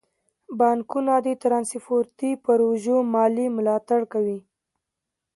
بانکونه 0.59 1.13
د 1.25 1.27
ترانسپورتي 1.43 2.31
پروژو 2.45 2.97
مالي 3.13 3.47
ملاتړ 3.57 4.01
کوي. 4.13 4.39